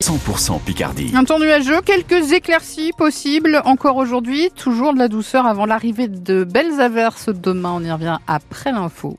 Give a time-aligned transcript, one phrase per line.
[0.00, 1.10] 100% Picardie.
[1.16, 6.44] Un temps nuageux, quelques éclaircies possibles encore aujourd'hui, toujours de la douceur avant l'arrivée de
[6.44, 9.18] belles averses demain, on y revient après l'info.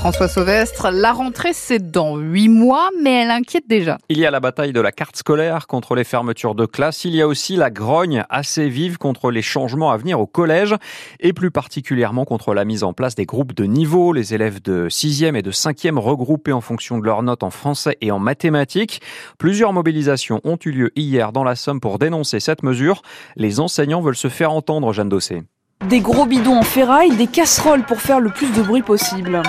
[0.00, 3.98] François Sauvestre, la rentrée c'est dans huit mois, mais elle inquiète déjà.
[4.08, 7.04] Il y a la bataille de la carte scolaire contre les fermetures de classe.
[7.04, 10.74] Il y a aussi la grogne assez vive contre les changements à venir au collège
[11.20, 14.14] et plus particulièrement contre la mise en place des groupes de niveau.
[14.14, 17.98] Les élèves de 6e et de 5e regroupés en fonction de leurs notes en français
[18.00, 19.02] et en mathématiques.
[19.36, 23.02] Plusieurs mobilisations ont eu lieu hier dans la Somme pour dénoncer cette mesure.
[23.36, 25.42] Les enseignants veulent se faire entendre, Jeanne Dossé.
[25.86, 29.42] Des gros bidons en ferraille, des casseroles pour faire le plus de bruit possible.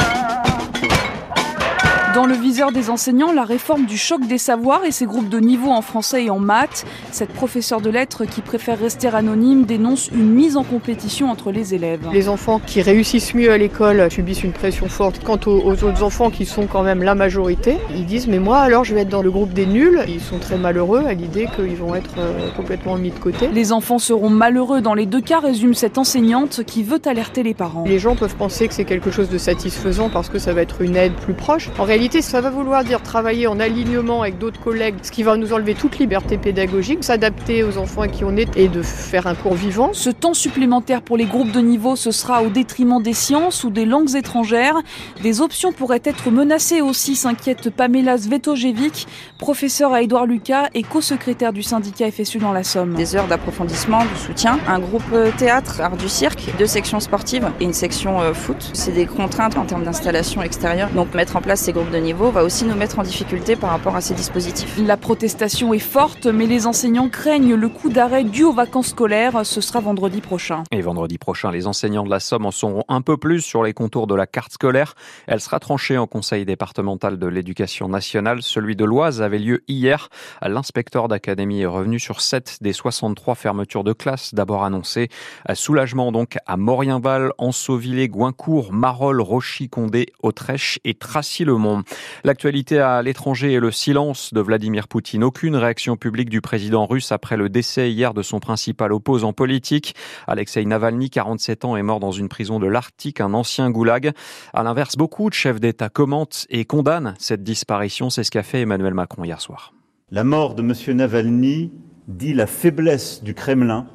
[2.14, 5.40] Dans le viseur des enseignants, la réforme du choc des savoirs et ses groupes de
[5.40, 6.86] niveau en français et en maths.
[7.12, 11.74] Cette professeure de lettres qui préfère rester anonyme dénonce une mise en compétition entre les
[11.74, 12.02] élèves.
[12.12, 15.24] Les enfants qui réussissent mieux à l'école subissent une pression forte.
[15.24, 18.60] Quant aux, aux, autres enfants qui sont quand même la majorité, ils disent mais moi
[18.60, 20.04] alors je vais être dans le groupe des nuls.
[20.10, 23.48] Ils sont très malheureux à l'idée qu'ils vont être euh, complètement mis de côté.
[23.54, 27.54] Les enfants seront malheureux dans les deux cas, résume cette enseignante qui veut alerter les
[27.54, 27.86] parents.
[27.88, 30.82] Les gens peuvent penser que c'est quelque chose de satisfaisant parce que ça va être
[30.82, 31.70] une aide plus proche.
[31.80, 35.38] En réalité, ça va vouloir dire travailler en alignement avec d'autres collègues, ce qui va
[35.38, 39.28] nous enlever toute liberté pédagogique, s'adapter aux enfants à qui on est et de faire
[39.28, 39.92] un cours vivant.
[39.94, 43.70] Ce temps supplémentaire pour les groupes de niveau, ce sera au détriment des sciences ou
[43.70, 44.76] des langues étrangères.
[45.22, 49.08] Des options pourraient être menacées aussi, s'inquiète Pamela Svetojevic,
[49.38, 52.96] professeure à Édouard Lucas et co-secrétaire du syndicat FSU dans la Somme.
[52.96, 57.64] Des heures d'approfondissement, de soutien, un groupe théâtre, art du cirque, deux sections sportives et
[57.64, 58.72] une section foot.
[58.74, 60.90] C'est des contraintes en termes d'installation extérieure.
[60.96, 63.70] Donc mettre en place ces groupes de niveau va aussi nous mettre en difficulté par
[63.70, 64.80] rapport à ces dispositifs.
[64.84, 69.46] La protestation est forte, mais les enseignants craignent le coup d'arrêt dû aux vacances scolaires.
[69.46, 70.64] Ce sera vendredi prochain.
[70.72, 73.74] Et vendredi prochain, les enseignants de la Somme en sauront un peu plus sur les
[73.74, 74.96] contours de la carte scolaire.
[75.28, 78.42] Elle sera tranchée en conseil départemental de l'éducation nationale.
[78.42, 80.08] Celui de l'Oise avait lieu hier.
[80.42, 85.10] L'inspecteur d'académie est revenu sur 7 des 63 fermetures de classe d'abord annoncées.
[85.54, 91.81] Soulagement donc à Morienval, Ansovillé, Goincourt, Marolles, Rochy-Condé, Autrèche et Tracy-le-Mont.
[92.24, 95.24] L'actualité à l'étranger et le silence de Vladimir Poutine.
[95.24, 99.96] Aucune réaction publique du président russe après le décès hier de son principal opposant politique.
[100.28, 104.12] Alexei Navalny, 47 ans, est mort dans une prison de l'Arctique, un ancien goulag.
[104.54, 108.10] À l'inverse, beaucoup de chefs d'État commentent et condamnent cette disparition.
[108.10, 109.74] C'est ce qu'a fait Emmanuel Macron hier soir.
[110.12, 110.98] La mort de M.
[110.98, 111.72] Navalny
[112.08, 113.88] dit la faiblesse du Kremlin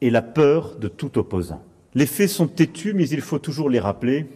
[0.00, 1.62] et la peur de tout opposant.
[1.94, 4.26] Les faits sont têtus, mais il faut toujours les rappeler.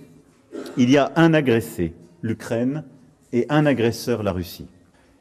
[0.77, 2.85] Il y a un agressé, l'Ukraine,
[3.33, 4.67] et un agresseur, la Russie.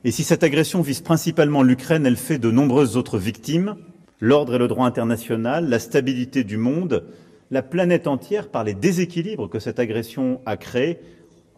[0.04, 3.76] Et si cette agression vise principalement l'Ukraine, elle fait de nombreuses autres victimes,
[4.20, 7.06] l'ordre et le droit international, la stabilité du monde,
[7.52, 11.00] la planète entière par les déséquilibres que cette agression a créés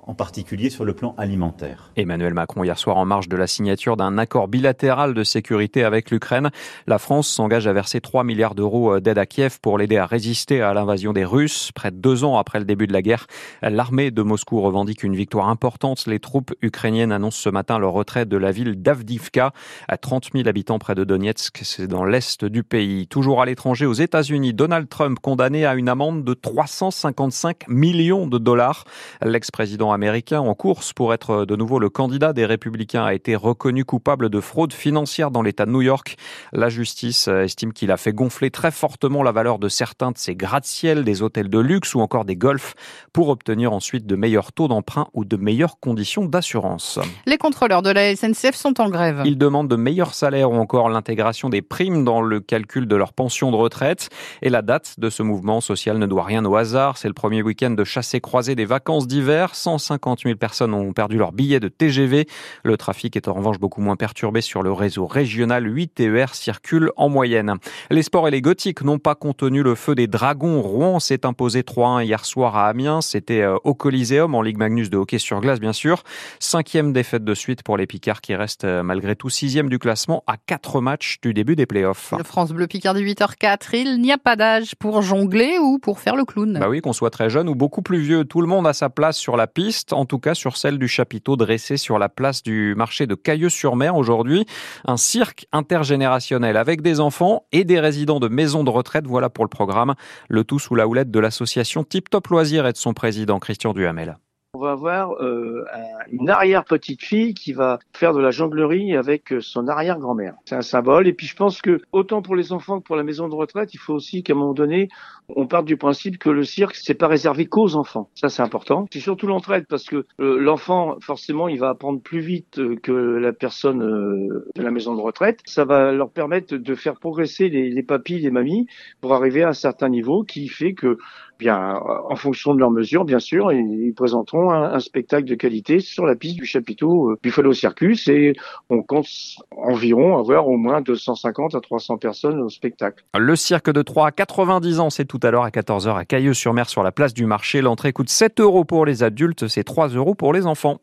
[0.08, 1.92] en particulier sur le plan alimentaire.
[1.96, 6.12] Emmanuel Macron hier soir en marge de la signature d'un accord bilatéral de sécurité avec
[6.12, 6.50] l'Ukraine.
[6.88, 10.62] La France s'engage à verser 3 milliards d'euros d'aide à Kiev pour l'aider à résister
[10.62, 11.72] à l'invasion des Russes.
[11.74, 13.28] Près de deux ans après le début de la guerre,
[13.62, 16.06] l'armée de Moscou revendique une victoire importante.
[16.08, 19.54] Les troupes ukrainiennes annoncent ce matin leur retrait de la ville d'Avdivka
[19.88, 21.62] à 30 000 habitants près de Donetsk.
[21.64, 23.08] C'est dans l'est du pays.
[23.08, 28.38] Toujours à l'étranger, aux États-Unis, Donald Trump condamné à une amende de 355 millions de
[28.38, 28.84] dollars.
[29.22, 33.86] L'ex-président américain en course pour être de nouveau le candidat des républicains a été reconnu
[33.86, 36.18] coupable de fraude financière dans l'État de New York.
[36.52, 40.36] La justice estime qu'il a fait gonfler très fortement la valeur de certains de ses
[40.36, 42.74] gratte-ciel, des hôtels de luxe ou encore des golfs
[43.14, 47.00] pour obtenir ensuite de meilleurs taux d'emprunt ou de meilleures conditions d'assurance.
[47.26, 49.22] Les contrôleurs de la SNCF sont en grève.
[49.26, 53.14] Ils demandent de meilleurs salaires ou encore l'intégration des primes dans le calcul de leur
[53.14, 54.10] pension de retraite.
[54.42, 56.98] Et la date de ce mouvement social ne doit rien au hasard.
[56.98, 59.56] C'est le premier week-end de chassé-croisé des vacances d'hiver.
[59.84, 62.28] 150 000 personnes ont perdu leur billet de TGV.
[62.64, 65.66] Le trafic est en revanche beaucoup moins perturbé sur le réseau régional.
[65.66, 67.56] 8 TER circulent en moyenne.
[67.92, 70.62] Les sports et les gothiques n'ont pas contenu le feu des dragons.
[70.62, 73.02] Rouen s'est imposé 3-1 hier soir à Amiens.
[73.02, 76.04] C'était au Coliseum en Ligue Magnus de hockey sur glace, bien sûr.
[76.40, 80.38] Cinquième défaite de suite pour les Picards qui restent malgré tout sixième du classement à
[80.38, 82.14] quatre matchs du début des playoffs.
[82.18, 83.74] Le France Bleu Picardie 8h04.
[83.74, 86.58] Il n'y a pas d'âge pour jongler ou pour faire le clown.
[86.60, 88.24] Bah oui, qu'on soit très jeune ou beaucoup plus vieux.
[88.26, 90.88] Tout le monde a sa place sur la piste, en tout cas sur celle du
[90.88, 94.46] chapiteau dressé sur la place du marché de Cailleux-sur-Mer aujourd'hui.
[94.86, 99.08] Un cirque intergénérationnel avec des enfants et des résidents de maisons de retraite.
[99.08, 99.96] Voilà pour le programme.
[100.30, 103.74] Le tout sous la houlette de l'association Tip Top Loisirs et de son président Christian
[103.74, 104.18] Duhamel.
[104.64, 105.66] Va avoir euh,
[106.10, 110.36] une arrière-petite-fille qui va faire de la jonglerie avec son arrière-grand-mère.
[110.46, 111.06] C'est un symbole.
[111.08, 113.74] Et puis je pense que autant pour les enfants que pour la maison de retraite,
[113.74, 114.88] il faut aussi qu'à un moment donné,
[115.30, 118.10] on parte du principe que le cirque, c'est pas réservé qu'aux enfants.
[118.16, 118.88] Ça, c'est important.
[118.92, 122.92] C'est surtout l'entraide parce que euh, l'enfant, forcément, il va apprendre plus vite euh, que
[122.92, 125.40] la personne euh, de la maison de retraite.
[125.46, 128.68] Ça va leur permettre de faire progresser les, les papis, les mamies
[129.02, 130.98] pour arriver à un certain niveau qui fait que
[131.40, 136.06] bien, en fonction de leurs mesures, bien sûr, ils présenteront un, spectacle de qualité sur
[136.06, 138.34] la piste du chapiteau Buffalo Circus et
[138.70, 139.08] on compte
[139.56, 143.04] environ avoir au moins 250 à 300 personnes au spectacle.
[143.18, 146.84] Le cirque de Troyes, 90 ans, c'est tout à l'heure à 14h à Cailleux-sur-Mer sur
[146.84, 147.62] la place du marché.
[147.62, 150.80] L'entrée coûte 7 euros pour les adultes, c'est 3 euros pour les enfants.